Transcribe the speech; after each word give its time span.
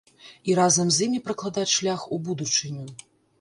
І 0.51 0.53
разам 0.59 0.87
з 0.95 1.03
імі 1.07 1.19
пракладаць 1.27 1.67
шлях 1.75 2.07
у 2.17 2.21
будучыню. 2.31 2.89